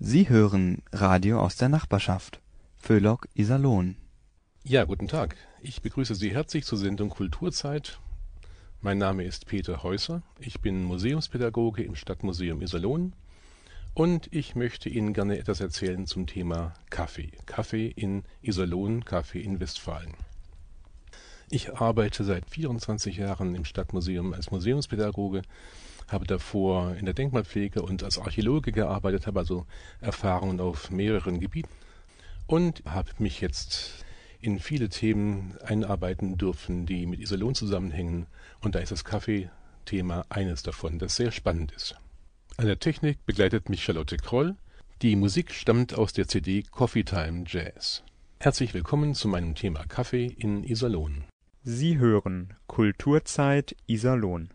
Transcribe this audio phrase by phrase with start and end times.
[0.00, 2.40] Sie hören Radio aus der Nachbarschaft.
[2.76, 3.96] Föhlock Iserlohn.
[4.62, 5.34] Ja, guten Tag.
[5.60, 7.98] Ich begrüße Sie herzlich zur Sendung Kulturzeit.
[8.80, 10.22] Mein Name ist Peter Häuser.
[10.38, 13.12] Ich bin Museumspädagoge im Stadtmuseum Iserlohn
[13.92, 17.32] und ich möchte Ihnen gerne etwas erzählen zum Thema Kaffee.
[17.46, 20.14] Kaffee in Iserlohn, Kaffee in Westfalen.
[21.50, 25.42] Ich arbeite seit 24 Jahren im Stadtmuseum als Museumspädagoge
[26.08, 29.66] habe davor in der Denkmalpflege und als Archäologe gearbeitet, habe also
[30.00, 31.70] Erfahrungen auf mehreren Gebieten
[32.46, 34.04] und habe mich jetzt
[34.40, 38.26] in viele Themen einarbeiten dürfen, die mit Iserlohn zusammenhängen.
[38.60, 41.96] Und da ist das Kaffee-Thema eines davon, das sehr spannend ist.
[42.56, 44.56] An der Technik begleitet mich Charlotte Kroll.
[45.02, 48.02] Die Musik stammt aus der CD Coffee Time Jazz.
[48.40, 51.24] Herzlich willkommen zu meinem Thema Kaffee in Iserlohn.
[51.64, 54.50] Sie hören Kulturzeit Iserlohn.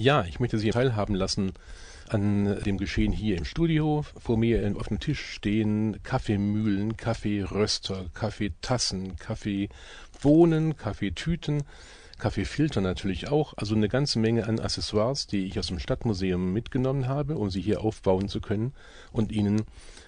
[0.00, 1.52] Ja, ich möchte Sie teilhaben lassen
[2.08, 4.02] an dem Geschehen hier im Studio.
[4.18, 11.64] Vor mir auf dem Tisch stehen Kaffeemühlen, Kaffeeröster, Kaffeetassen, Kaffeebohnen, Kaffeetüten,
[12.18, 13.52] Kaffeefilter natürlich auch.
[13.58, 17.60] Also eine ganze Menge an Accessoires, die ich aus dem Stadtmuseum mitgenommen habe, um sie
[17.60, 18.72] hier aufbauen zu können
[19.12, 19.64] und Ihnen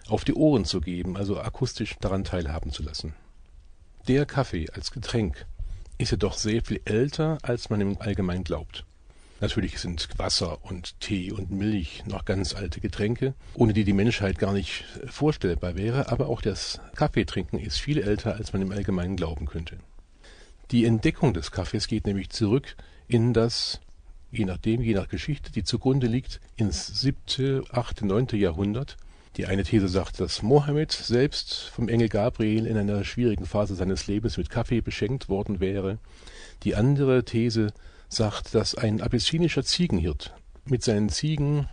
[0.08, 3.12] auf die Ohren zu geben, also akustisch daran teilhaben zu lassen.
[4.08, 5.44] Der Kaffee als Getränk
[5.98, 8.86] ist ja doch sehr viel älter, als man im Allgemeinen glaubt.
[9.42, 14.38] Natürlich sind Wasser und Tee und Milch noch ganz alte Getränke, ohne die die Menschheit
[14.38, 19.16] gar nicht vorstellbar wäre, aber auch das Kaffeetrinken ist viel älter, als man im Allgemeinen
[19.16, 19.78] glauben könnte.
[20.70, 22.76] Die Entdeckung des Kaffees geht nämlich zurück
[23.08, 23.80] in das,
[24.30, 28.96] je nachdem, je nach Geschichte, die zugrunde liegt, ins siebte, achte, neunte Jahrhundert.
[29.36, 34.06] Die eine These sagt, dass Mohammed selbst vom Engel Gabriel in einer schwierigen Phase seines
[34.06, 35.98] Lebens mit Kaffee beschenkt worden wäre.
[36.62, 37.72] Die andere These
[38.12, 41.68] sagt, dass ein abessinischer Ziegenhirt mit seinen Ziegen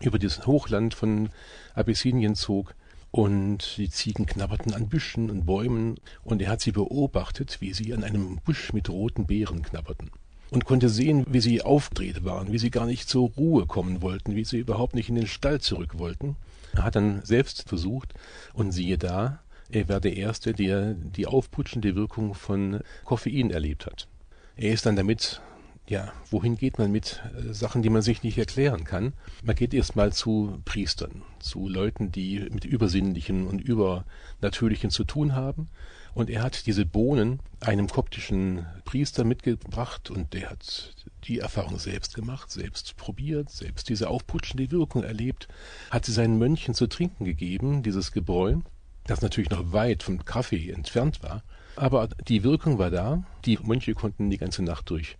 [0.00, 1.30] über das Hochland von
[1.74, 2.74] Abessinien zog
[3.10, 7.94] und die Ziegen knabberten an Büschen und Bäumen und er hat sie beobachtet, wie sie
[7.94, 10.10] an einem Busch mit roten Beeren knabberten
[10.50, 14.36] und konnte sehen, wie sie aufgedreht waren, wie sie gar nicht zur Ruhe kommen wollten,
[14.36, 16.36] wie sie überhaupt nicht in den Stall zurück wollten.
[16.72, 18.14] Er hat dann selbst versucht
[18.52, 24.08] und siehe da, er war der Erste, der die aufputschende Wirkung von Koffein erlebt hat.
[24.56, 25.40] Er ist dann damit
[25.86, 29.12] ja, wohin geht man mit äh, Sachen, die man sich nicht erklären kann?
[29.42, 35.68] Man geht erstmal zu Priestern, zu Leuten, die mit Übersinnlichen und Übernatürlichen zu tun haben.
[36.14, 40.94] Und er hat diese Bohnen einem koptischen Priester mitgebracht und der hat
[41.24, 45.48] die Erfahrung selbst gemacht, selbst probiert, selbst diese aufputschende Wirkung erlebt,
[45.90, 48.58] hat sie seinen Mönchen zu trinken gegeben, dieses Gebräu,
[49.06, 51.42] das natürlich noch weit vom Kaffee entfernt war.
[51.76, 55.18] Aber die Wirkung war da, die Mönche konnten die ganze Nacht durch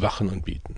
[0.00, 0.76] wachen und beten.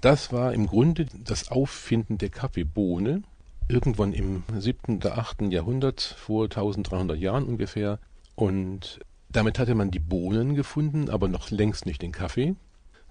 [0.00, 3.22] Das war im Grunde das Auffinden der Kaffeebohne,
[3.68, 7.98] irgendwann im siebten oder achten Jahrhundert, vor 1300 Jahren ungefähr.
[8.34, 9.00] Und
[9.30, 12.56] damit hatte man die Bohnen gefunden, aber noch längst nicht den Kaffee,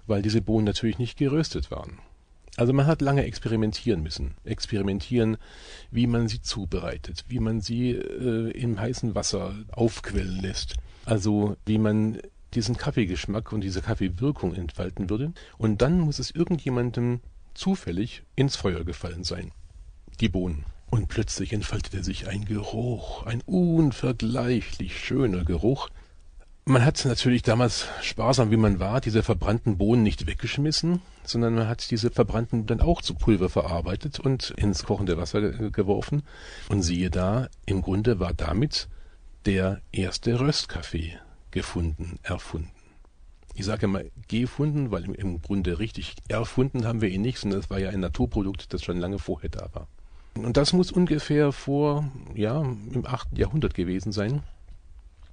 [0.06, 1.98] weil diese Bohnen natürlich nicht geröstet waren.
[2.56, 4.34] Also man hat lange experimentieren müssen.
[4.44, 5.38] Experimentieren,
[5.90, 10.74] wie man sie zubereitet, wie man sie äh, im heißen Wasser aufquellen lässt.
[11.06, 12.18] Also wie man
[12.54, 15.32] diesen Kaffeegeschmack und diese Kaffeewirkung entfalten würde.
[15.58, 17.20] Und dann muss es irgendjemandem
[17.54, 19.52] zufällig ins Feuer gefallen sein.
[20.20, 20.64] Die Bohnen.
[20.90, 25.88] Und plötzlich entfaltete sich ein Geruch, ein unvergleichlich schöner Geruch.
[26.66, 31.66] Man hat natürlich damals, sparsam wie man war, diese verbrannten Bohnen nicht weggeschmissen, sondern man
[31.66, 35.40] hat diese verbrannten dann auch zu Pulver verarbeitet und ins kochende Wasser
[35.70, 36.22] geworfen.
[36.68, 38.88] Und siehe da, im Grunde war damit
[39.46, 41.18] der erste Röstkaffee
[41.52, 42.70] gefunden, erfunden.
[43.54, 47.70] Ich sage immer gefunden, weil im, Grunde richtig erfunden haben wir ihn nicht, sondern es
[47.70, 49.88] war ja ein Naturprodukt, das schon lange vorher da war.
[50.34, 53.36] Und das muss ungefähr vor, ja, im 8.
[53.36, 54.42] Jahrhundert gewesen sein,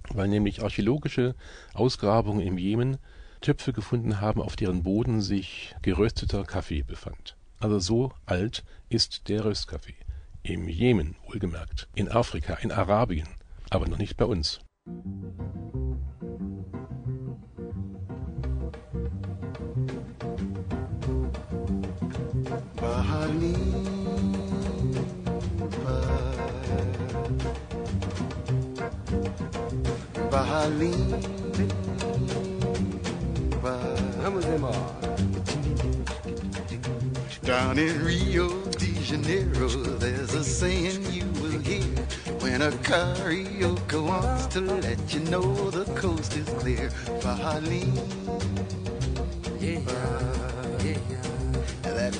[0.09, 1.35] weil nämlich archäologische
[1.73, 2.97] Ausgrabungen im Jemen
[3.39, 7.37] Töpfe gefunden haben, auf deren Boden sich gerösteter Kaffee befand.
[7.59, 9.95] Also so alt ist der Röstkaffee.
[10.43, 11.87] Im Jemen, wohlgemerkt.
[11.95, 13.27] In Afrika, in Arabien,
[13.69, 14.59] aber noch nicht bei uns.
[34.21, 34.77] Vamos embora.
[37.43, 39.67] Down in Rio de Janeiro,
[39.97, 41.83] there's a saying you will hear
[42.39, 46.89] when a carioca wants to let you know the coast is clear.
[47.21, 47.95] Bahalim.
[49.59, 50.49] Yeah, yeah, yeah.
[50.55, 50.58] That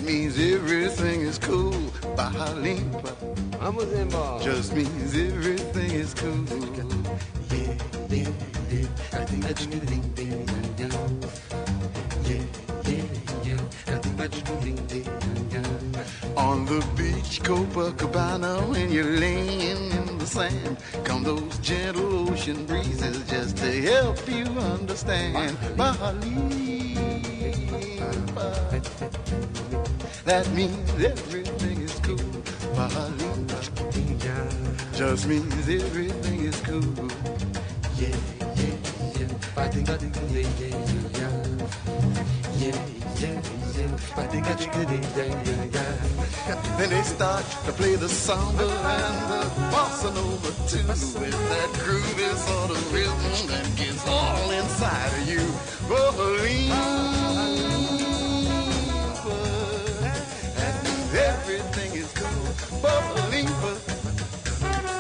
[0.01, 1.74] means everything is cool.
[2.15, 2.89] Bahalim.
[3.60, 4.44] Vamos embora.
[4.44, 6.46] Just means everything is cool.
[7.51, 7.74] Yeah,
[8.10, 8.29] yeah,
[8.72, 8.88] yeah.
[9.13, 9.46] I think.
[9.46, 9.79] I think
[16.38, 23.27] On the beach, Copacabana, when you're laying in the sand, come those gentle ocean breezes
[23.29, 25.58] just to help you understand.
[25.75, 26.69] Bali, that
[30.53, 32.18] means everything is cool.
[32.75, 33.46] Bali,
[34.96, 36.84] just means everything is cool.
[37.96, 38.15] Yeah,
[38.56, 38.75] yeah,
[39.20, 39.63] yeah.
[39.63, 39.98] I think yeah,
[40.60, 40.75] yeah,
[41.20, 41.39] yeah,
[42.60, 42.77] yeah,
[43.20, 43.41] yeah,
[43.77, 44.18] yeah.
[44.18, 46.77] I think yeah, yeah, yeah.
[46.77, 49.41] Then they start to play the samba and the
[49.72, 50.86] bossa nova too,
[51.20, 55.44] with that groovy sort of rhythm that gets all inside of you.
[55.88, 56.99] Believe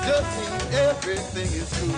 [0.09, 1.93] Doesn't mean everything is cool.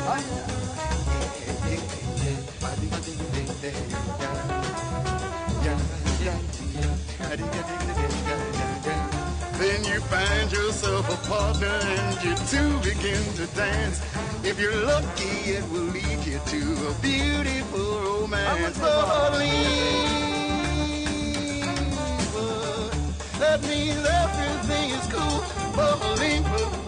[9.58, 14.01] Then you find yourself a partner and you two begin to dance.
[14.44, 18.77] If you're lucky, it will lead you to a beautiful romance.
[18.77, 19.22] Believe
[22.36, 22.89] uh,
[23.39, 25.44] that means everything is cool.
[25.77, 26.80] Believe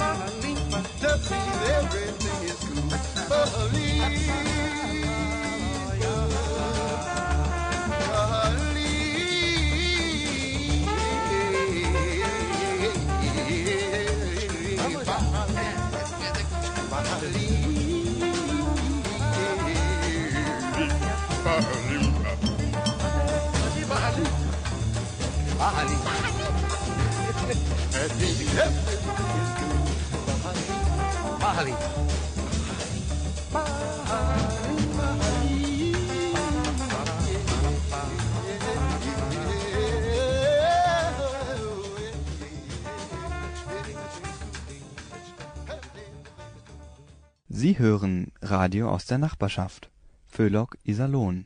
[1.03, 2.87] just because everything is cool.
[3.67, 4.23] Believe.
[23.83, 24.25] Bahali.
[25.59, 25.95] Bahali.
[27.99, 29.52] Bahali.
[47.63, 49.89] Sie hören Radio aus der Nachbarschaft.
[50.27, 51.45] Föhlock Iserlohn.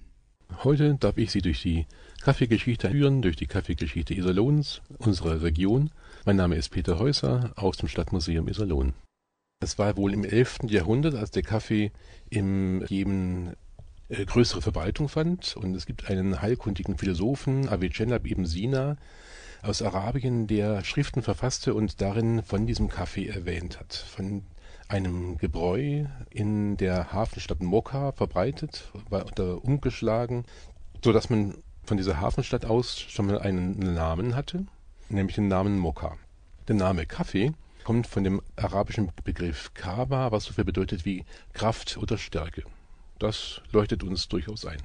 [0.63, 1.85] Heute darf ich Sie durch die
[2.23, 5.91] Kaffeegeschichte führen, durch die Kaffeegeschichte Iserlohns, unserer Region.
[6.25, 8.93] Mein Name ist Peter Häuser aus dem Stadtmuseum Iserlohn.
[9.59, 10.59] Es war wohl im 11.
[10.67, 11.91] Jahrhundert, als der Kaffee
[12.29, 13.55] im Jemen
[14.07, 15.57] äh, größere Verbreitung fand.
[15.57, 18.97] Und es gibt einen heilkundigen Philosophen, Avicenna ibn Sina,
[19.63, 23.95] aus Arabien, der Schriften verfasste und darin von diesem Kaffee erwähnt hat.
[23.95, 24.43] Von
[24.89, 29.25] einem Gebräu in der Hafenstadt Mokka verbreitet, war
[29.65, 30.45] umgeschlagen,
[31.03, 34.67] so dass man von dieser Hafenstadt aus schon mal einen Namen hatte,
[35.09, 36.15] nämlich den Namen Mokka.
[36.67, 37.53] Der Name Kaffee
[37.87, 42.63] kommt von dem arabischen Begriff Kaba, was so viel bedeutet wie Kraft oder Stärke.
[43.17, 44.79] Das leuchtet uns durchaus ein.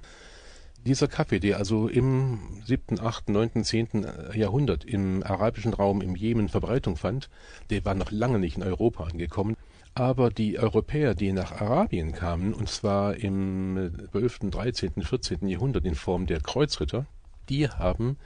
[0.87, 4.07] Dieser Kaffee, der also im 7., 8., 9., 10.
[4.35, 7.29] Jahrhundert im arabischen Raum im Jemen Verbreitung fand,
[7.71, 9.57] der war noch lange nicht in Europa angekommen.
[9.95, 15.49] Aber die Europäer, die nach Arabien kamen, und zwar im 12., 13., 14.
[15.49, 17.07] Jahrhundert in Form der Kreuzritter,
[17.49, 18.17] die haben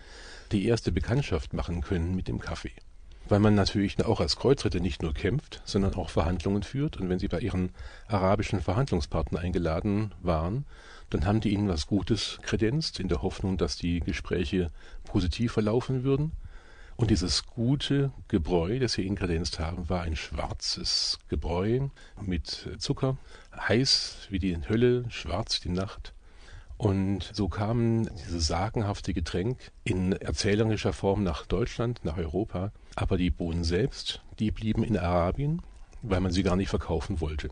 [0.52, 2.72] die erste Bekanntschaft machen können mit dem Kaffee.
[3.28, 6.96] Weil man natürlich auch als Kreuzritter nicht nur kämpft, sondern auch Verhandlungen führt.
[6.96, 7.70] Und wenn sie bei ihren
[8.06, 10.64] arabischen Verhandlungspartnern eingeladen waren,
[11.10, 14.70] dann haben die ihnen was Gutes kredenzt, in der Hoffnung, dass die Gespräche
[15.04, 16.32] positiv verlaufen würden.
[16.96, 21.88] Und dieses gute Gebräu, das sie ihnen kredenzt haben, war ein schwarzes Gebräu
[22.22, 23.18] mit Zucker,
[23.54, 26.14] heiß wie die Hölle, schwarz die Nacht.
[26.78, 32.72] Und so kam dieses sagenhafte Getränk in erzählerischer Form nach Deutschland, nach Europa.
[32.96, 35.62] Aber die Bohnen selbst, die blieben in Arabien,
[36.02, 37.50] weil man sie gar nicht verkaufen wollte.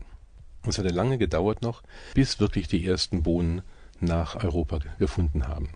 [0.67, 1.83] Es hatte lange gedauert noch,
[2.15, 3.61] bis wirklich die ersten Bohnen
[3.99, 5.69] nach Europa gefunden haben.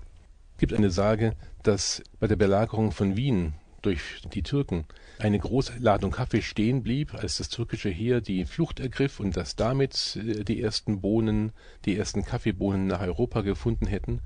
[0.55, 4.85] Es gibt eine Sage, dass bei der Belagerung von Wien durch die Türken
[5.19, 9.55] eine große Ladung Kaffee stehen blieb, als das türkische Heer die Flucht ergriff und dass
[9.55, 11.51] damit die ersten Bohnen,
[11.85, 14.21] die ersten Kaffeebohnen nach Europa gefunden hätten.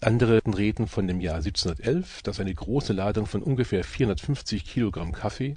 [0.00, 5.56] Andere reden von dem Jahr 1711, dass eine große Ladung von ungefähr 450 Kilogramm Kaffee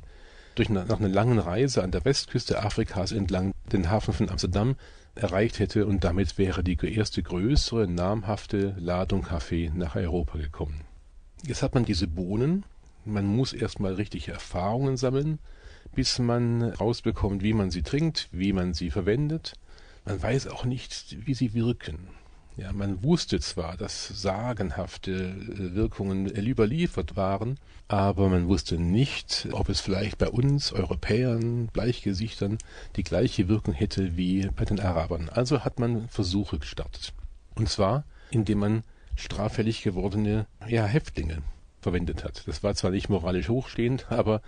[0.56, 4.76] durch nach einer langen Reise an der Westküste Afrikas entlang den Hafen von Amsterdam
[5.14, 10.82] erreicht hätte und damit wäre die erste größere, namhafte Ladung Kaffee nach Europa gekommen.
[11.46, 12.66] Jetzt hat man diese Bohnen,
[13.06, 15.38] man muss erstmal richtige Erfahrungen sammeln,
[15.94, 19.54] bis man rausbekommt, wie man sie trinkt, wie man sie verwendet.
[20.06, 22.08] Man weiß auch nicht, wie sie wirken.
[22.62, 25.34] Ja, man wusste zwar, dass sagenhafte
[25.74, 32.60] Wirkungen überliefert waren, aber man wusste nicht, ob es vielleicht bei uns Europäern, Bleichgesichtern,
[32.98, 35.30] die gleiche Wirkung hätte wie bei den Arabern.
[35.30, 37.14] Also hat man Versuche gestartet.
[37.56, 38.84] Und zwar, indem man
[39.16, 41.40] straffällig gewordene ja, Häftlinge
[41.82, 42.48] verwendet hat.
[42.48, 44.42] Das war zwar nicht moralisch hochstehend, aber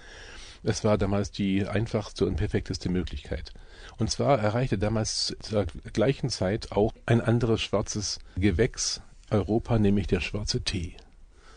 [0.61, 3.53] es war damals die einfachste und perfekteste Möglichkeit.
[3.97, 10.21] Und zwar erreichte damals zur gleichen Zeit auch ein anderes schwarzes Gewächs Europa, nämlich der
[10.21, 10.95] schwarze Tee.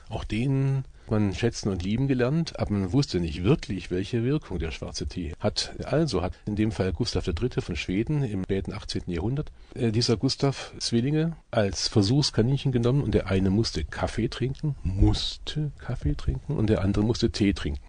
[0.08, 4.70] Auch den man schätzen und lieben gelernt, aber man wusste nicht wirklich, welche Wirkung der
[4.70, 5.74] schwarze Tee hat.
[5.84, 7.60] Also hat in dem Fall Gustav III.
[7.60, 9.02] von Schweden im späten 18.
[9.06, 15.70] Jahrhundert äh, dieser Gustav Zwillinge als Versuchskaninchen genommen und der eine musste Kaffee trinken, musste
[15.78, 17.82] Kaffee trinken und der andere musste Tee trinken.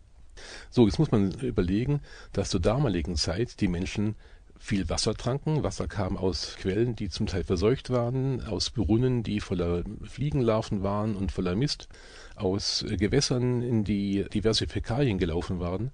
[0.70, 2.02] So, jetzt muss man überlegen,
[2.32, 4.16] dass zur damaligen Zeit die Menschen
[4.60, 5.64] viel Wasser tranken.
[5.64, 11.16] Wasser kam aus Quellen, die zum Teil verseucht waren, aus Brunnen, die voller Fliegenlarven waren
[11.16, 11.88] und voller Mist,
[12.36, 15.92] aus Gewässern, in die diverse Fäkalien gelaufen waren.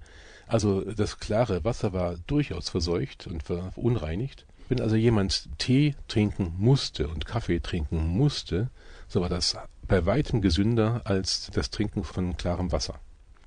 [0.48, 4.46] Also das klare Wasser war durchaus verseucht und verunreinigt.
[4.70, 8.70] Wenn also jemand Tee trinken musste und Kaffee trinken musste,
[9.08, 13.00] so war das bei weitem gesünder als das Trinken von klarem Wasser.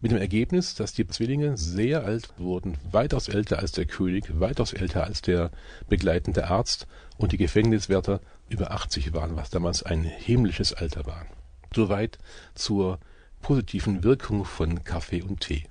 [0.06, 4.72] Mit dem Ergebnis, dass die Zwillinge sehr alt wurden, weitaus älter als der König, weitaus
[4.72, 5.50] älter als der
[5.88, 6.86] begleitende Arzt
[7.16, 11.26] und die Gefängniswärter über 80 waren, was damals ein himmlisches Alter war.
[11.74, 12.18] Soweit
[12.54, 13.00] zur
[13.42, 15.64] positiven Wirkung von Kaffee und Tee.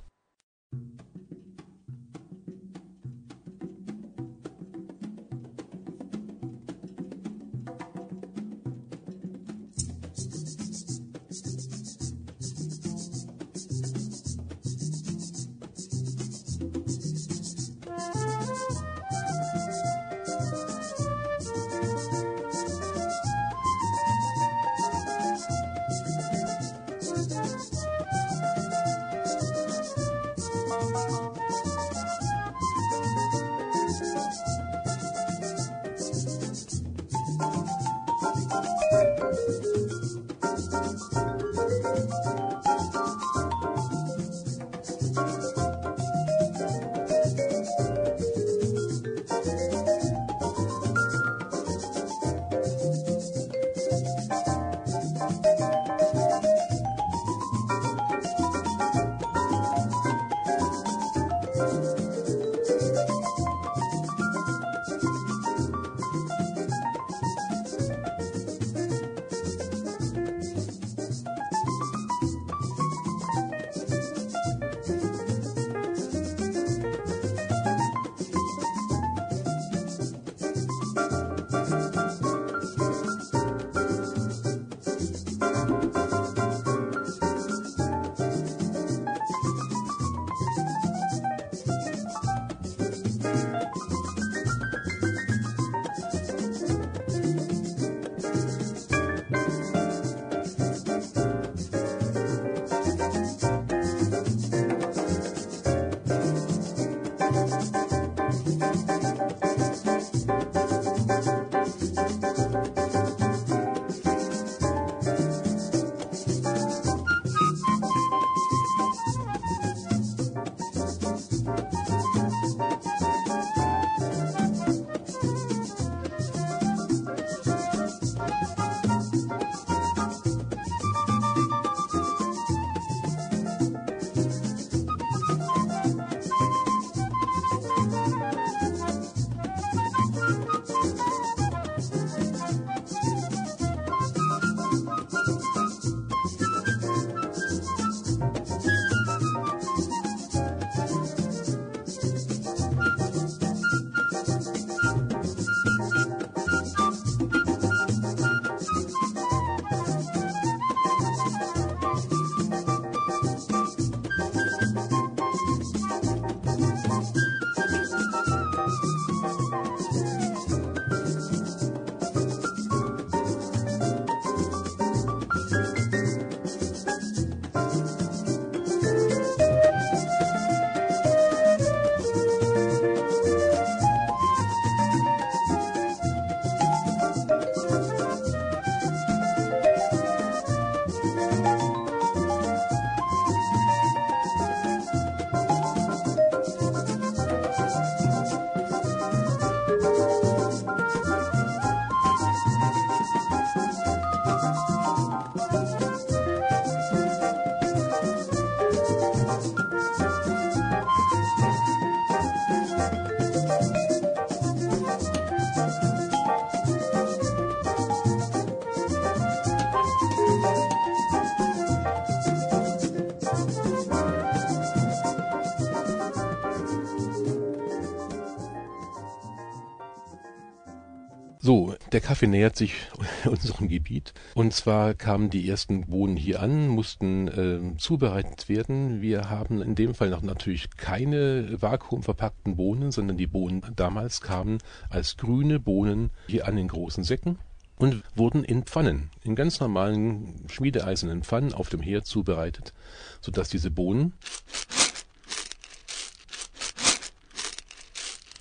[231.96, 232.74] Der Kaffee nähert sich
[233.26, 234.14] unserem Gebiet.
[234.34, 239.02] Und zwar kamen die ersten Bohnen hier an, mussten äh, zubereitet werden.
[239.02, 244.58] Wir haben in dem Fall noch natürlich keine vakuumverpackten Bohnen, sondern die Bohnen damals kamen
[244.90, 247.40] als grüne Bohnen hier an in großen Säcken
[247.78, 252.74] und wurden in Pfannen, in ganz normalen schmiedeeisernen Pfannen auf dem Herd zubereitet,
[253.22, 254.12] sodass diese Bohnen,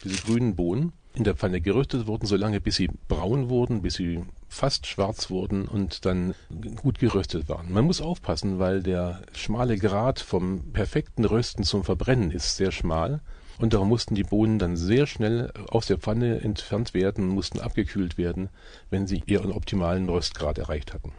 [0.02, 4.24] diese grünen Bohnen, in der Pfanne geröstet wurden, solange bis sie braun wurden, bis sie
[4.48, 6.35] fast schwarz wurden und dann
[6.77, 7.72] gut geröstet waren.
[7.72, 13.20] Man muss aufpassen, weil der schmale Grad vom perfekten Rösten zum Verbrennen ist sehr schmal.
[13.59, 18.18] Und darum mussten die Bohnen dann sehr schnell aus der Pfanne entfernt werden, mussten abgekühlt
[18.18, 18.48] werden,
[18.90, 21.12] wenn sie ihren optimalen Röstgrad erreicht hatten.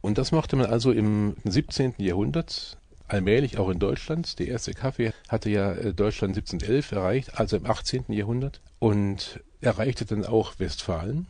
[0.00, 1.94] Und das machte man also im 17.
[1.98, 2.78] Jahrhundert
[3.12, 4.38] allmählich auch in Deutschland.
[4.38, 8.04] Der erste Kaffee hatte ja äh, Deutschland 1711 erreicht, also im 18.
[8.08, 11.26] Jahrhundert, und erreichte dann auch Westfalen.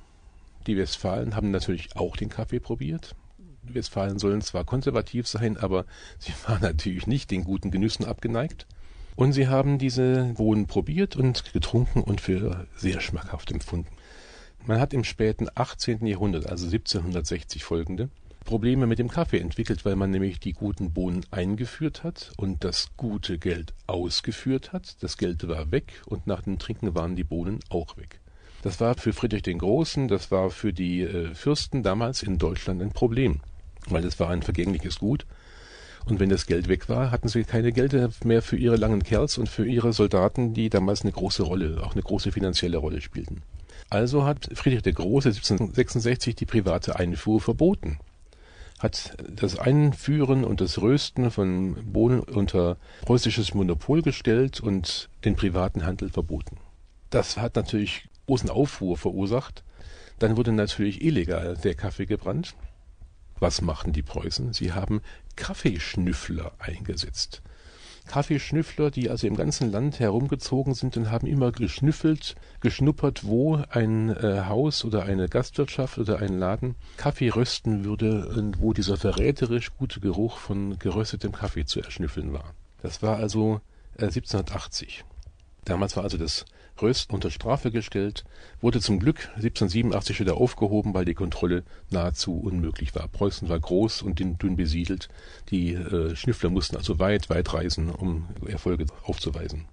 [0.67, 3.15] Die Westfalen haben natürlich auch den Kaffee probiert.
[3.63, 5.85] Die Westfalen sollen zwar konservativ sein, aber
[6.19, 8.67] sie waren natürlich nicht den guten Genüssen abgeneigt.
[9.17, 13.91] Und sie haben diese Bohnen probiert und getrunken und für sehr schmackhaft empfunden.
[14.67, 16.07] Man hat im späten 18.
[16.07, 18.09] Jahrhundert, also 1760 folgende,
[18.45, 22.89] Probleme mit dem Kaffee entwickelt, weil man nämlich die guten Bohnen eingeführt hat und das
[22.97, 25.03] gute Geld ausgeführt hat.
[25.03, 28.21] Das Geld war weg und nach dem Trinken waren die Bohnen auch weg.
[28.63, 32.83] Das war für Friedrich den Großen, das war für die äh, Fürsten damals in Deutschland
[32.83, 33.41] ein Problem,
[33.89, 35.27] weil es war ein vergängliches Gut.
[36.07, 39.39] Und wenn das Geld weg war, hatten sie keine Gelder mehr für ihre langen Kerls
[39.39, 43.43] und für ihre Soldaten, die damals eine große Rolle, auch eine große finanzielle Rolle spielten.
[43.91, 47.99] Also hat Friedrich der Große 1766 die private Einfuhr verboten
[48.81, 55.85] hat das Einführen und das Rösten von Bohnen unter preußisches Monopol gestellt und den privaten
[55.85, 56.57] Handel verboten.
[57.11, 59.65] Das hat natürlich großen Aufruhr verursacht.
[60.19, 62.55] Dann wurde natürlich illegal der Kaffee gebrannt.
[63.39, 64.55] Was machten die Preußen?
[64.55, 65.03] Sie haben
[65.37, 67.43] Kaffeeschnüffler eingesetzt.
[68.11, 74.11] Kaffeeschnüffler, die also im ganzen Land herumgezogen sind und haben immer geschnüffelt, geschnuppert, wo ein
[74.11, 79.71] äh, Haus oder eine Gastwirtschaft oder ein Laden Kaffee rösten würde und wo dieser verräterisch
[79.77, 82.55] gute Geruch von geröstetem Kaffee zu erschnüffeln war.
[82.83, 83.61] Das war also
[83.97, 85.05] äh, 1780.
[85.65, 86.45] Damals war also das
[86.81, 88.25] Röst unter Strafe gestellt,
[88.61, 93.09] wurde zum Glück 1787 wieder aufgehoben, weil die Kontrolle nahezu unmöglich war.
[93.09, 95.09] Preußen war groß und dünn besiedelt.
[95.51, 99.67] Die äh, Schnüffler mussten also weit, weit reisen, um Erfolge aufzuweisen.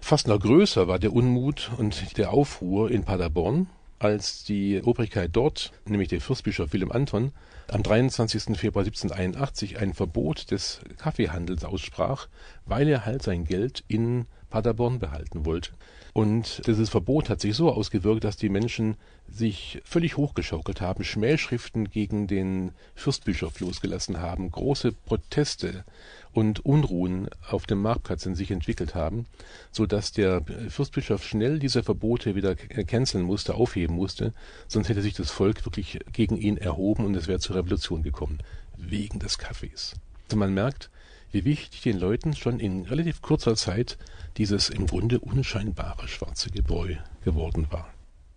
[0.00, 5.72] Fast noch größer war der Unmut und der Aufruhr in Paderborn, als die Obrigkeit dort,
[5.84, 7.32] nämlich der Fürstbischof Wilhelm Anton,
[7.68, 8.56] am 23.
[8.58, 12.28] Februar 1781 ein Verbot des Kaffeehandels aussprach,
[12.64, 15.70] weil er halt sein Geld in Paderborn behalten wollte.
[16.12, 18.96] Und dieses Verbot hat sich so ausgewirkt, dass die Menschen
[19.28, 25.84] sich völlig hochgeschaukelt haben, Schmähschriften gegen den Fürstbischof losgelassen haben, große Proteste
[26.32, 29.26] und Unruhen auf dem Marktplatz in sich entwickelt haben,
[29.70, 34.34] so dass der Fürstbischof schnell diese Verbote wieder canceln musste, aufheben musste,
[34.66, 38.38] sonst hätte sich das Volk wirklich gegen ihn erhoben und es wäre zur Revolution gekommen,
[38.76, 39.94] wegen des Kaffees.
[40.24, 40.90] Also man merkt,
[41.32, 43.98] wie wichtig den Leuten schon in relativ kurzer Zeit
[44.36, 47.92] dieses im Grunde unscheinbare schwarze Gebräu geworden war.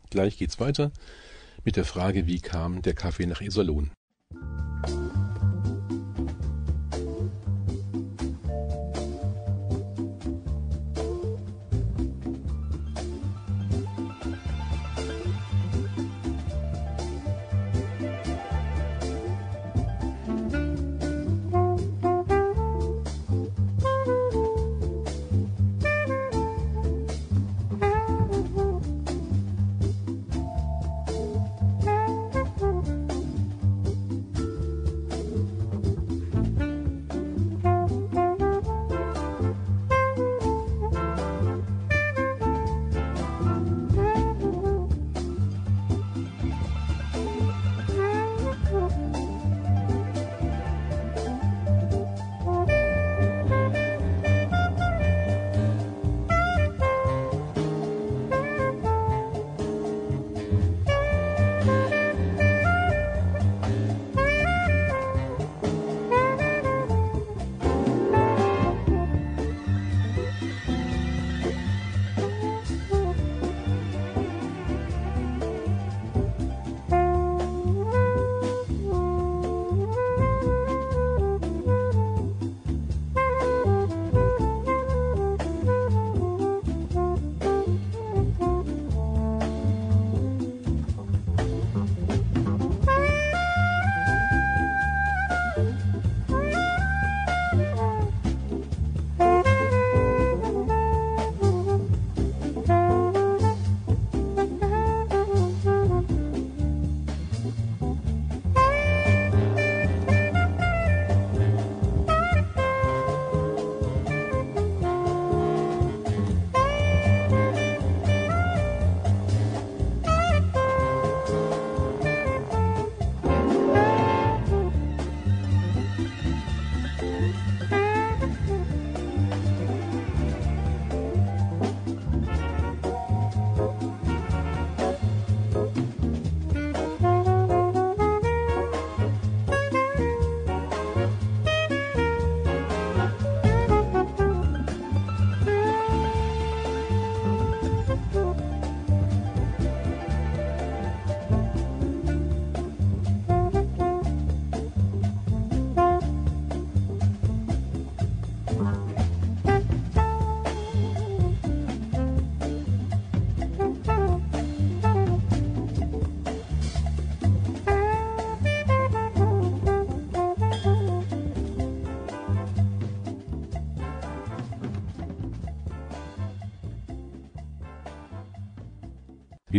[0.10, 0.92] Gleich geht's weiter
[1.64, 3.92] mit der Frage, wie kam der Kaffee nach Iserlohn?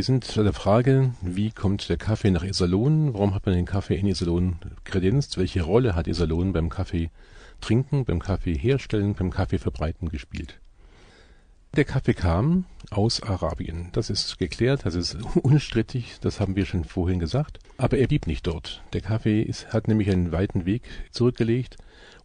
[0.05, 3.15] Sind bei der Frage, wie kommt der Kaffee nach Iserlohn?
[3.15, 5.39] Warum hat man den Kaffee in Iserlohn kredenzt?
[5.39, 7.11] Welche Rolle hat Iserlohn beim Kaffee
[7.61, 10.61] trinken, beim Kaffee herstellen, beim Kaffee verbreiten gespielt?
[11.77, 13.89] Der Kaffee kam aus Arabien.
[13.93, 17.59] Das ist geklärt, das ist unstrittig, das haben wir schon vorhin gesagt.
[17.79, 18.83] Aber er blieb nicht dort.
[18.93, 21.77] Der Kaffee ist, hat nämlich einen weiten Weg zurückgelegt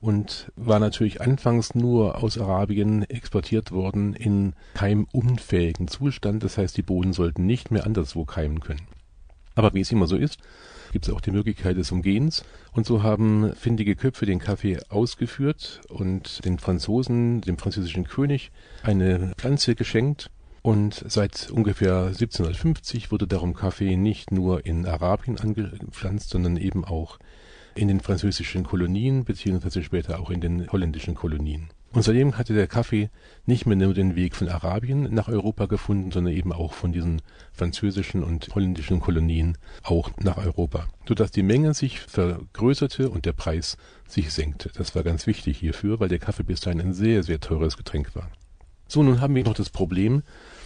[0.02, 6.44] und war natürlich anfangs nur aus Arabien exportiert worden in keimunfähigen Zustand.
[6.44, 8.88] Das heißt, die Bohnen sollten nicht mehr anderswo keimen können.
[9.56, 10.38] Aber wie es immer so ist,
[10.94, 12.46] gibt es auch die Möglichkeit des Umgehens.
[12.72, 18.52] Und so haben findige Köpfe den Kaffee ausgeführt und den Franzosen, dem französischen König,
[18.84, 20.32] eine Pflanze geschenkt.
[20.62, 27.18] Und seit ungefähr 1750 wurde darum Kaffee nicht nur in Arabien angepflanzt, sondern eben auch
[27.76, 31.70] in den französischen Kolonien beziehungsweise später auch in den holländischen Kolonien.
[31.92, 33.10] Und seitdem hatte der Kaffee
[33.48, 37.22] nicht mehr nur den Weg von Arabien nach Europa gefunden, sondern eben auch von diesen
[37.52, 43.76] französischen und holländischen Kolonien auch nach Europa, sodass die Menge sich vergrößerte und der Preis
[44.08, 44.70] sich senkte.
[44.76, 48.16] Das war ganz wichtig hierfür, weil der Kaffee bis dahin ein sehr, sehr teures Getränk
[48.16, 48.30] war.
[48.88, 50.22] So, nun haben wir noch das Problem,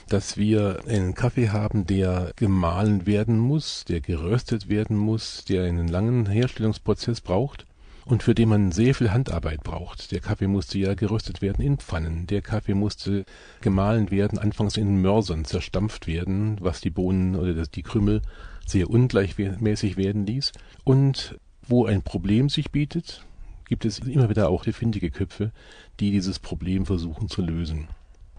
[0.09, 5.87] dass wir einen Kaffee haben, der gemahlen werden muss, der geröstet werden muss, der einen
[5.87, 7.65] langen Herstellungsprozess braucht
[8.05, 10.11] und für den man sehr viel Handarbeit braucht.
[10.11, 13.25] Der Kaffee musste ja geröstet werden in Pfannen, der Kaffee musste
[13.61, 18.21] gemahlen werden, anfangs in Mörsern zerstampft werden, was die Bohnen oder die Krümel
[18.65, 20.51] sehr ungleichmäßig werden ließ.
[20.83, 21.37] Und
[21.67, 23.25] wo ein Problem sich bietet,
[23.65, 25.51] gibt es immer wieder auch findige Köpfe,
[25.99, 27.87] die dieses Problem versuchen zu lösen.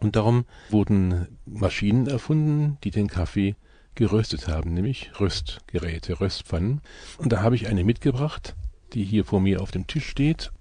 [0.05, 3.57] Und darum wurden Maschinen erfunden, die den Kaffee
[3.95, 6.83] geröstet haben, nämlich Röstgeräte, Röstpfannen.
[7.17, 8.55] Und da habe ich eine mitgebracht,
[8.93, 10.53] die hier vor mir auf dem Tisch steht.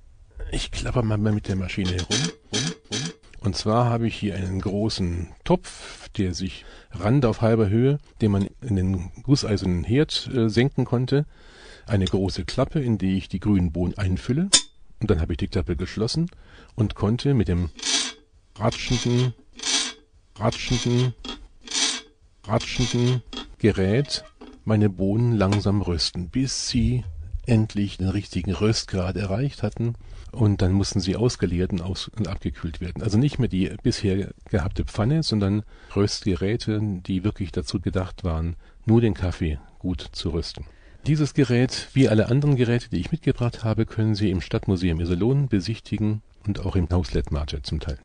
[0.54, 2.16] Ich klapper mal mit der Maschine herum.
[2.54, 3.02] Rum, rum.
[3.42, 8.32] Und zwar habe ich hier einen großen Topf, der sich Rand auf halber Höhe, den
[8.32, 11.26] man in den gusseisernen Herd äh, senken konnte.
[11.86, 14.48] Eine große Klappe, in die ich die grünen Bohnen einfülle.
[15.02, 16.32] Und dann habe ich die Klappe geschlossen
[16.76, 17.72] und konnte mit dem
[18.56, 19.34] ratschenden,
[20.38, 21.14] ratschenden,
[22.46, 23.22] ratschenden
[23.58, 24.24] Gerät
[24.66, 27.04] meine Bohnen langsam rösten, bis sie
[27.46, 29.96] endlich den richtigen Röstgrad erreicht hatten
[30.32, 33.04] und dann mussten sie ausgeleert und, aus und abgekühlt werden.
[33.04, 35.64] Also nicht mehr die bisher gehabte Pfanne, sondern
[35.96, 40.66] Röstgeräte, die wirklich dazu gedacht waren, nur den Kaffee gut zu rösten.
[41.06, 45.50] Dieses Gerät, wie alle anderen Geräte, die ich mitgebracht habe, können Sie im Stadtmuseum Iserlohn
[45.50, 48.00] besichtigen und auch im Haus Lettmate zum Teil.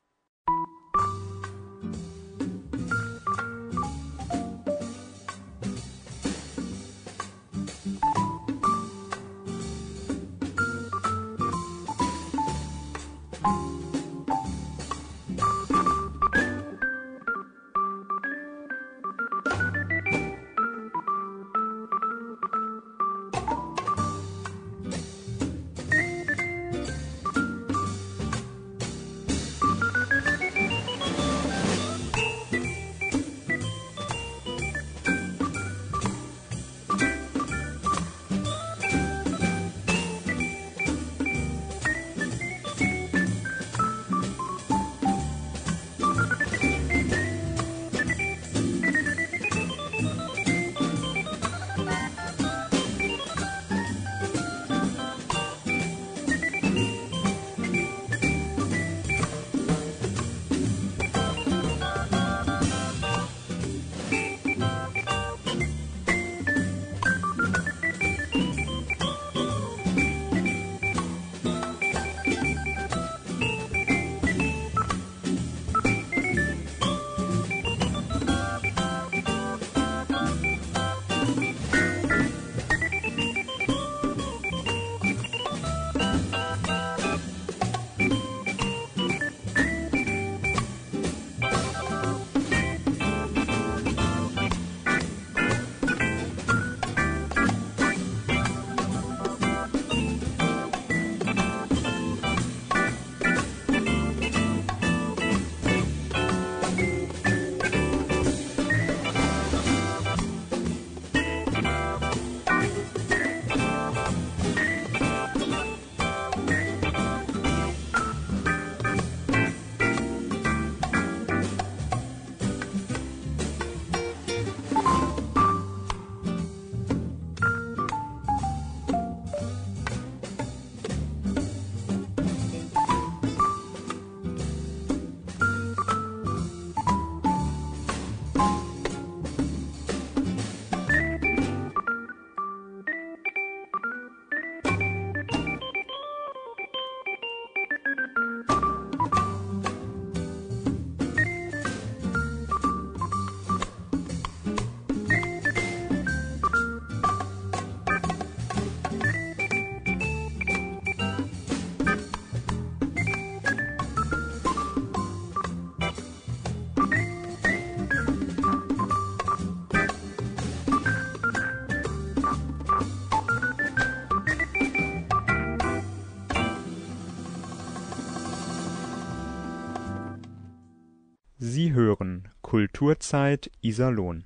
[182.43, 184.25] Kulturzeit Iserlohn.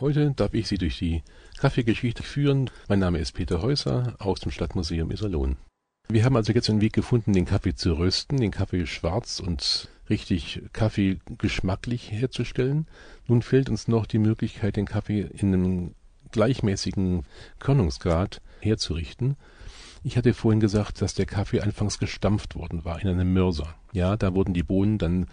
[0.00, 1.22] Heute darf ich Sie durch die
[1.60, 2.70] Kaffeegeschichte führen.
[2.88, 5.58] Mein Name ist Peter Häuser aus dem Stadtmuseum Iserlohn.
[6.08, 9.88] Wir haben also jetzt einen Weg gefunden, den Kaffee zu rösten, den Kaffee schwarz und
[10.10, 12.88] richtig kaffeegeschmacklich herzustellen.
[13.28, 15.94] Nun fehlt uns noch die Möglichkeit, den Kaffee in einem
[16.32, 17.22] gleichmäßigen
[17.60, 19.36] Körnungsgrad herzurichten.
[20.02, 23.74] Ich hatte vorhin gesagt, dass der Kaffee anfangs gestampft worden war in einem Mörser.
[23.92, 25.26] Ja, da wurden die Bohnen dann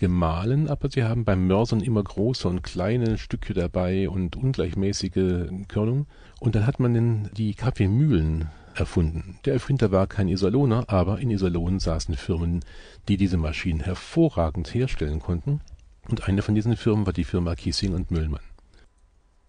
[0.00, 6.06] gemahlen, aber sie haben beim Mörsern immer große und kleine Stücke dabei und ungleichmäßige Körnung.
[6.40, 9.38] Und dann hat man den, die Kaffeemühlen erfunden.
[9.44, 12.60] Der Erfinder war kein Iserlohner, aber in Iserlohn saßen Firmen,
[13.08, 15.60] die diese Maschinen hervorragend herstellen konnten.
[16.08, 18.40] Und eine von diesen Firmen war die Firma Kiesing und Müllmann.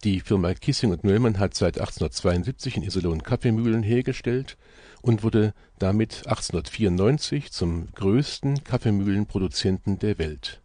[0.04, 4.58] Die Firma Kissing und Möllmann hat seit 1872 in Iserlohn Kaffeemühlen hergestellt
[5.04, 10.60] und wurde damit 1894 zum größten Kaffeemühlenproduzenten der Welt.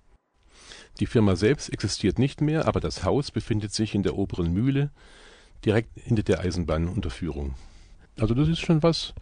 [1.01, 4.91] Die Firma selbst existiert nicht mehr, aber das Haus befindet sich in der oberen Mühle,
[5.67, 7.57] direkt hinter der Eisenbahnunterführung.
[8.19, 9.13] Also das ist schon was,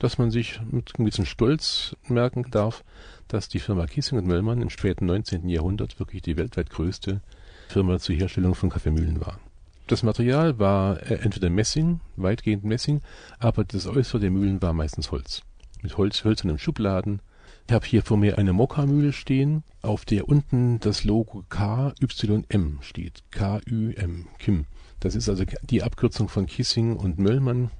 [0.00, 2.82] dass man sich mit bisschen Stolz merken darf,
[3.28, 5.48] dass die Firma Kiesing und Möllmann im späten 19.
[5.48, 7.20] Jahrhundert wirklich die weltweit größte
[7.68, 9.38] Firma zur Herstellung von Kaffeemühlen war.
[9.86, 13.00] Das Material war äh, entweder Messing, weitgehend Messing,
[13.38, 15.42] aber das Äußere der Mühlen war meistens Holz.
[15.82, 17.20] Mit Holz, hölzernen Schubladen.
[17.66, 23.22] Ich habe hier vor mir eine Mokka-Mühle stehen, auf der unten das Logo KYM steht.
[23.30, 24.66] K-Ü-M, Kim.
[25.00, 27.70] Das ist also die Abkürzung von Kissing und Möllmann.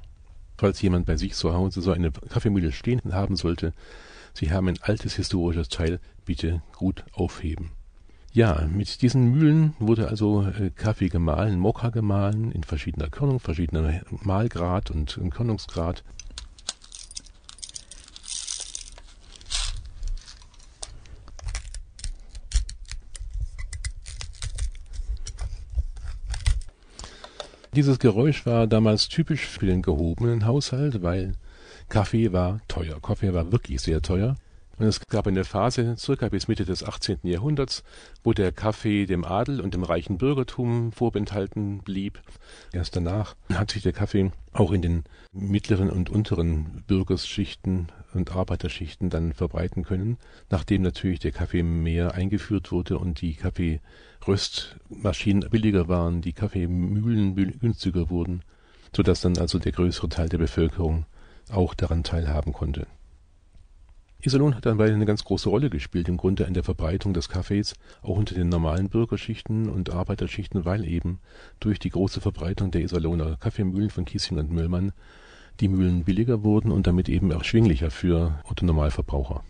[0.59, 3.73] Falls jemand bei sich zu Hause so eine Kaffeemühle stehen haben sollte,
[4.35, 7.71] Sie haben ein altes historisches Teil, bitte gut aufheben.
[8.35, 14.01] Ja, mit diesen Mühlen wurde also äh, Kaffee gemahlen, Mokka gemahlen, in verschiedener Körnung, verschiedener
[14.23, 16.03] Mahlgrad und Körnungsgrad.
[27.75, 31.35] Dieses Geräusch war damals typisch für den gehobenen Haushalt, weil
[31.90, 32.99] Kaffee war teuer.
[33.03, 34.37] Kaffee war wirklich sehr teuer.
[34.79, 37.19] Und es gab eine Phase, circa bis Mitte des 18.
[37.25, 37.85] Jahrhunderts,
[38.25, 42.21] wo der Kaffee dem Adel und dem reichen Bürgertum vorenthalten blieb.
[42.73, 49.11] Erst danach hat sich der Kaffee auch in den mittleren und unteren Bürgerschichten und Arbeiterschichten
[49.11, 50.19] dann verbreiten können,
[50.51, 58.11] nachdem natürlich der Kaffee mehr eingeführt wurde und die Kaffeeröstmaschinen billiger waren, die Kaffeemühlen günstiger
[58.11, 58.43] wurden,
[58.95, 61.07] sodass dann also der größere Teil der Bevölkerung
[61.51, 62.87] auch daran teilhaben konnte.
[64.25, 67.75] Iserlohn hat dabei eine ganz große Rolle gespielt im Grunde in der Verbreitung des Kaffees,
[68.03, 71.18] auch unter den normalen Bürgerschichten und Arbeiterschichten, weil eben
[71.59, 74.93] durch die große Verbreitung der Iserlohner Kaffeemühlen von Kiesing und Müllmann
[75.59, 79.43] die Mühlen billiger wurden und damit eben erschwinglicher für Otto-Normalverbraucher.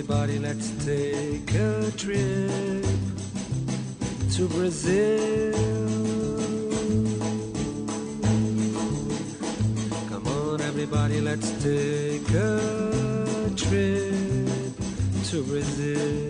[0.00, 2.84] Everybody, let's take a trip
[4.30, 5.52] to Brazil.
[10.08, 14.14] Come on, everybody, let's take a trip
[15.24, 16.28] to Brazil.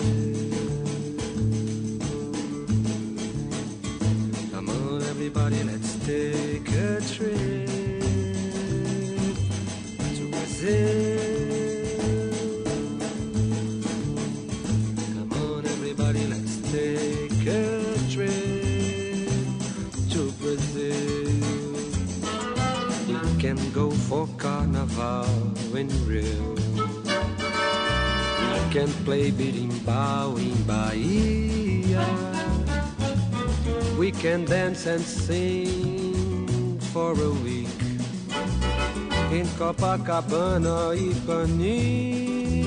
[4.51, 7.68] Come on, everybody, let's take a trip
[10.16, 11.20] to Brazil.
[24.95, 26.55] Carnival in Rio.
[28.53, 32.07] We can play berimbau in Bahia.
[33.99, 37.68] We can dance and sing for a week
[39.32, 42.64] in Copacabana, Ipanema.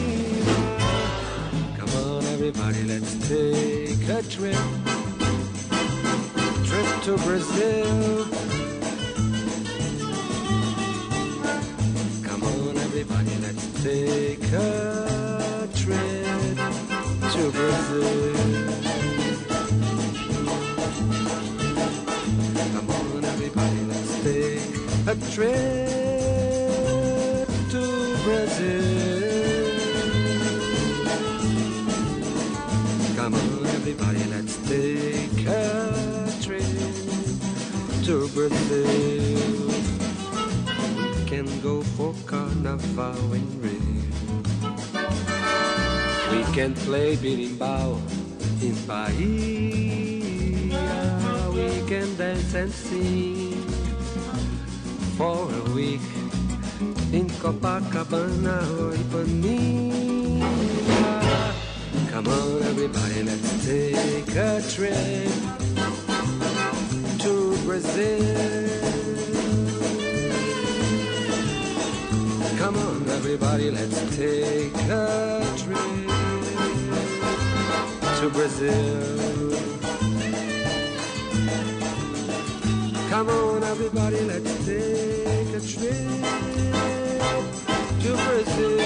[1.77, 4.57] Come on, everybody, let's take a trip.
[6.65, 8.42] Trip to Brazil
[13.23, 16.57] everybody, let's take a trip
[17.31, 18.33] to Brazil.
[22.73, 24.75] Come on, everybody, let's take
[25.07, 25.53] a trip
[27.71, 27.81] to
[28.23, 28.83] Brazil.
[33.15, 36.65] Come on, everybody, let's take a trip
[38.05, 39.02] to Brazil.
[41.61, 43.79] Go for carnival in Rio.
[46.31, 47.99] We can play berimbau
[48.61, 50.71] in Bahia.
[51.51, 53.61] We can dance and sing
[55.17, 56.01] for a week
[57.11, 60.51] in Copacabana or Ipanema.
[62.11, 65.31] Come on, everybody, let's take a trip
[67.19, 69.32] to Brazil.
[72.63, 76.07] Come on, everybody, let's take a trip
[78.19, 79.51] to Brazil.
[83.09, 86.23] Come on, everybody, let's take a trip
[88.01, 88.79] to Brazil.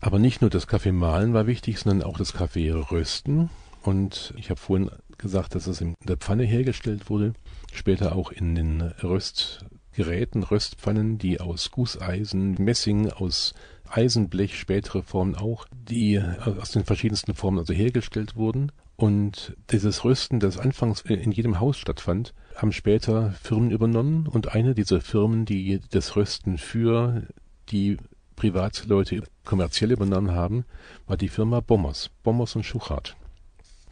[0.00, 3.50] Aber nicht nur das Kaffee mahlen war wichtig, sondern auch das Kaffee rösten.
[3.86, 7.34] Und ich habe vorhin gesagt, dass es in der Pfanne hergestellt wurde,
[7.72, 13.54] später auch in den Röstgeräten, Röstpfannen, die aus Gusseisen, Messing, aus
[13.88, 18.72] Eisenblech, spätere Formen auch, die aus den verschiedensten Formen also hergestellt wurden.
[18.96, 24.74] Und dieses Rösten, das anfangs in jedem Haus stattfand, haben später Firmen übernommen und eine
[24.74, 27.22] dieser Firmen, die das Rösten für
[27.68, 27.98] die
[28.34, 30.64] Privatleute kommerziell übernommen haben,
[31.06, 33.16] war die Firma Bommers, Bommers und Schuchart.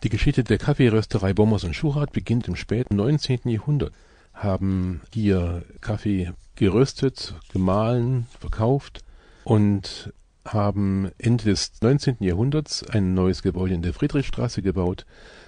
[0.05, 3.39] Die Geschichte der Kaffeerösterei Bommers und Schuchart beginnt im späten 19.
[3.45, 3.95] Jahrhundert.
[4.35, 9.03] Haben hier Kaffee geröstet, gemahlen, verkauft
[9.45, 10.13] und
[10.45, 12.19] haben Ende des 19.
[12.21, 15.07] Jahrhunderts ein neues Gebäude in der Friedrichstraße gebaut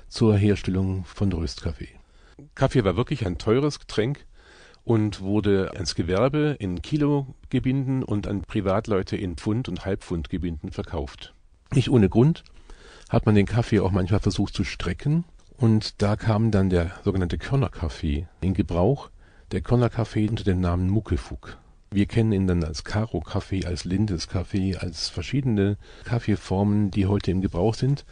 [0.09, 1.91] zur Herstellung von Röstkaffee.
[2.55, 4.25] Kaffee war wirklich ein teures Getränk
[4.85, 11.35] und wurde ans Gewerbe in Kilogebinden und an Privatleute in Pfund- und Halbpfundgebinden verkauft.
[11.75, 12.43] Nicht ohne Grund
[13.09, 15.25] hat man den Kaffee auch manchmal versucht zu strecken
[15.57, 19.11] und da kam dann der sogenannte Körnerkaffee in Gebrauch.
[19.53, 21.57] Der Körnerkaffee unter dem Namen Muckefuck.
[21.91, 27.75] Wir kennen ihn dann als Karo-Kaffee, als Lindes-Kaffee, als verschiedene Kaffeeformen, die heute im Gebrauch
[27.75, 28.05] sind.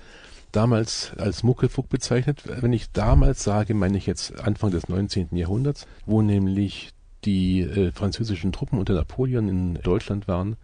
[0.52, 2.44] Damals als Muckefuck bezeichnet.
[2.46, 5.36] Wenn ich damals sage, meine ich jetzt Anfang des 19.
[5.36, 6.92] Jahrhunderts, wo nämlich
[7.24, 10.56] die äh, französischen Truppen unter Napoleon in Deutschland waren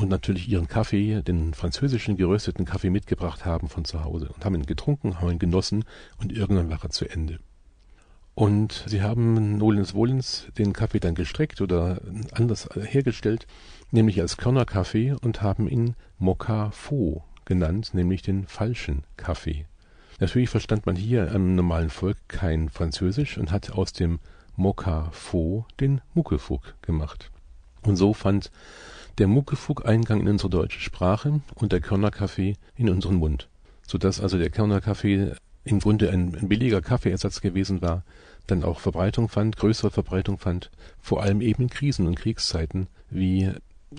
[0.00, 4.54] und natürlich ihren Kaffee, den französischen gerösteten Kaffee mitgebracht haben von zu Hause und haben
[4.54, 5.84] ihn getrunken, haben ihn genossen
[6.18, 7.38] und irgendwann war er zu Ende.
[8.34, 12.00] Und sie haben nolens wohlens den Kaffee dann gestreckt oder
[12.32, 13.46] anders hergestellt,
[13.90, 19.66] nämlich als Körnerkaffee und haben ihn Mokka Faux genannt, nämlich den falschen Kaffee.
[20.18, 24.18] Natürlich verstand man hier am normalen Volk kein Französisch und hat aus dem
[24.56, 27.30] Mokka Faux den Muckefuck gemacht.
[27.82, 28.50] Und so fand
[29.18, 33.48] der Muckefuck Eingang in unsere deutsche Sprache und der Körnerkaffee in unseren Mund,
[33.86, 35.32] sodass also der Körnerkaffee
[35.64, 38.04] im Grunde ein, ein billiger Kaffeeersatz gewesen war,
[38.46, 43.50] dann auch Verbreitung fand, größere Verbreitung fand, vor allem eben in Krisen und Kriegszeiten, wie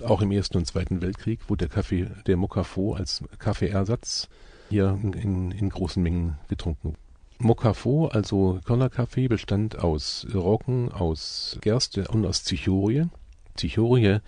[0.02, 4.28] auch im Ersten und Zweiten Weltkrieg, wo der Kaffee, der Mokafo als Kaffeeersatz
[4.70, 6.98] hier in, in großen Mengen getrunken wurde.
[7.38, 13.06] Mokafo, also Körnerkaffee, bestand aus Roggen, aus Gerste und aus Zichorie.
[13.56, 14.20] Zichorie,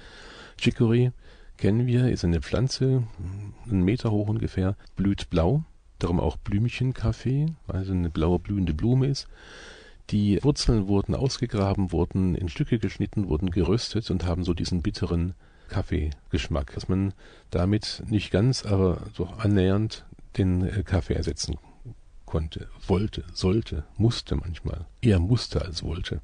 [0.59, 1.13] Chicory,
[1.57, 3.05] kennen wir, ist eine Pflanze,
[3.71, 5.65] einen Meter hoch ungefähr, blüht blau,
[5.99, 9.29] darum auch Blümchenkaffee, also eine blaue blühende Blume ist.
[10.11, 15.35] Die Wurzeln wurden ausgegraben, wurden in Stücke geschnitten, wurden geröstet und haben so diesen bitteren
[15.69, 17.15] Kaffeegeschmack, dass man
[17.51, 20.05] damit nicht ganz, aber so annähernd
[20.37, 21.57] den äh, Kaffee ersetzen
[22.27, 24.87] konnte, wollte, sollte, musste manchmal.
[25.01, 26.21] Eher musste als wollte.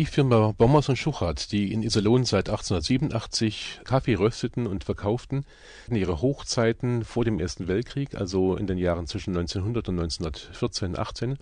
[0.00, 5.44] Die Firma Bommers und Schuchert, die in Iserlohn seit 1887 Kaffee rösteten und verkauften,
[5.88, 10.98] in ihre Hochzeiten vor dem Ersten Weltkrieg, also in den Jahren zwischen 1900 und 1914,
[10.98, 11.38] 18,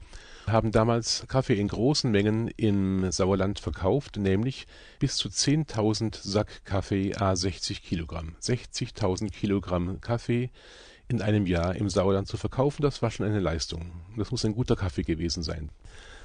[0.48, 4.66] haben damals Kaffee in großen Mengen im Sauerland verkauft, nämlich
[4.98, 8.34] bis zu 10.000 Sack Kaffee à 60 Kilogramm.
[8.42, 10.50] 60.000 Kilogramm Kaffee
[11.06, 13.92] in einem Jahr im Sauerland zu verkaufen, das war schon eine Leistung.
[14.16, 15.70] Das muss ein guter Kaffee gewesen sein.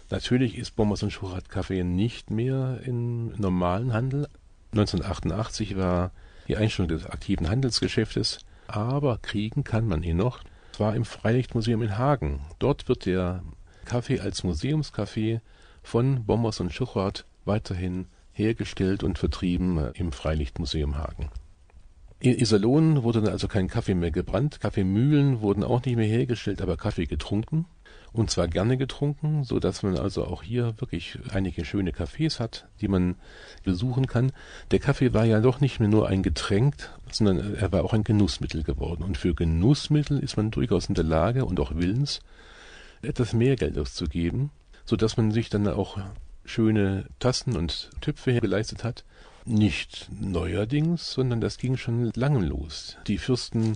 [0.10, 4.28] Natürlich ist Bombers und Schurat Kaffee nicht mehr im normalen Handel.
[4.74, 6.12] 1988 war
[6.47, 10.43] die Einstellung des aktiven Handelsgeschäftes, aber kriegen kann man ihn noch.
[10.74, 12.41] Es war im Freilichtmuseum in Hagen.
[12.60, 13.43] Dort wird der
[13.86, 15.41] Kaffee als Museumskaffee
[15.82, 21.30] von Bombers und Schurat weiterhin hergestellt und vertrieben im Freilichtmuseum Hagen.
[22.20, 26.78] In Iserlohn wurde also kein Kaffee mehr gebrannt, Kaffeemühlen wurden auch nicht mehr hergestellt, aber
[26.78, 27.66] Kaffee getrunken
[28.14, 32.68] und zwar gerne getrunken, so dass man also auch hier wirklich einige schöne Cafés hat,
[32.80, 33.16] die man
[33.64, 34.32] besuchen kann.
[34.70, 36.76] Der Kaffee war ja doch nicht mehr nur ein Getränk,
[37.11, 39.03] sondern er war auch ein Genussmittel geworden.
[39.03, 42.22] Und für Genussmittel ist man durchaus in der Lage und auch willens,
[43.01, 44.51] etwas mehr Geld auszugeben,
[44.86, 45.97] so dass man sich dann auch
[46.45, 49.03] schöne Tassen und Töpfe geleistet hat.
[49.45, 52.95] Nicht neuerdings, sondern das ging schon lange los.
[53.07, 53.76] Die Fürsten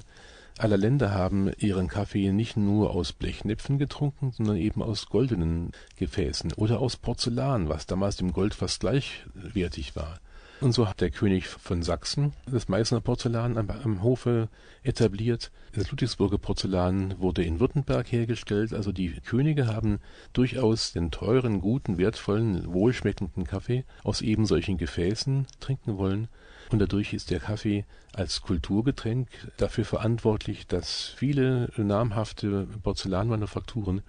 [0.60, 6.54] aller Länder haben ihren Kaffee nicht nur aus Blechnäpfen getrunken, sondern eben aus goldenen Gefäßen
[6.54, 10.20] oder aus Porzellan, was damals dem Gold fast gleichwertig war.
[10.60, 14.50] Und so hat der König von Sachsen das Meißner Porzellan am, am Hofe
[14.82, 15.52] etabliert.
[15.74, 18.74] Das Ludwigsburger Porzellan wurde in Württemberg hergestellt.
[18.74, 20.00] Also die Könige haben
[20.34, 26.28] durchaus den teuren, guten, wertvollen, wohlschmeckenden Kaffee aus eben solchen Gefäßen trinken wollen.
[26.70, 34.02] Und dadurch ist der Kaffee als Kulturgetränk dafür verantwortlich, dass viele namhafte Porzellanmanufakturen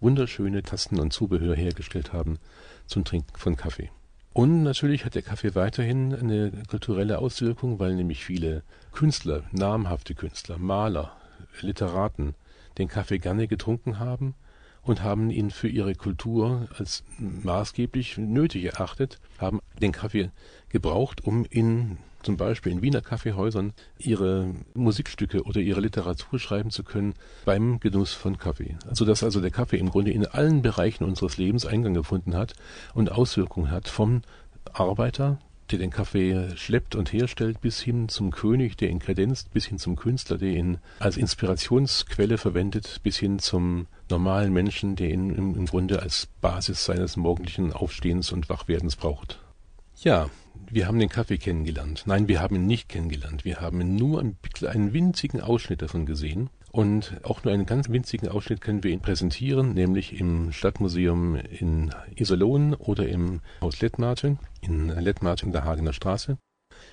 [0.00, 2.38] wunderschöne Tasten und Zubehör hergestellt haben
[2.86, 3.90] zum Trinken von Kaffee.
[4.32, 8.62] Und natürlich hat der Kaffee weiterhin eine kulturelle Auswirkung, weil nämlich viele
[8.92, 11.16] Künstler, namhafte Künstler, Maler,
[11.60, 12.34] Literaten
[12.76, 14.34] den Kaffee gerne getrunken haben
[14.86, 20.30] und haben ihn für ihre Kultur als maßgeblich nötig erachtet, haben den Kaffee
[20.68, 26.82] gebraucht, um in zum Beispiel in Wiener Kaffeehäusern ihre Musikstücke oder ihre Literatur schreiben zu
[26.82, 27.14] können
[27.44, 28.76] beim Genuss von Kaffee.
[28.88, 32.54] Also dass also der Kaffee im Grunde in allen Bereichen unseres Lebens Eingang gefunden hat
[32.94, 34.22] und Auswirkungen hat vom
[34.72, 35.38] Arbeiter,
[35.70, 39.78] der den Kaffee schleppt und herstellt, bis hin zum König, der ihn kredenzt, bis hin
[39.78, 45.54] zum Künstler, der ihn als Inspirationsquelle verwendet, bis hin zum normalen Menschen, der ihn im,
[45.54, 49.40] im Grunde als Basis seines morgendlichen Aufstehens und Wachwerdens braucht.
[50.02, 50.30] Ja,
[50.70, 52.04] wir haben den Kaffee kennengelernt.
[52.06, 53.44] Nein, wir haben ihn nicht kennengelernt.
[53.44, 54.36] Wir haben nur einen,
[54.66, 56.50] einen winzigen Ausschnitt davon gesehen.
[56.76, 61.90] Und auch nur einen ganz winzigen Ausschnitt können wir ihn präsentieren, nämlich im Stadtmuseum in
[62.14, 66.36] Iserlohn oder im Haus Lettmate, in Lettmate in der Hagener Straße.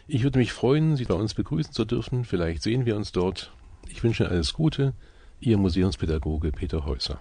[0.08, 2.24] Ich würde mich freuen, Sie bei uns begrüßen zu dürfen.
[2.24, 3.52] Vielleicht sehen wir uns dort.
[3.90, 4.94] Ich wünsche alles Gute.
[5.42, 7.20] Ihr Museumspädagoge Peter Häuser.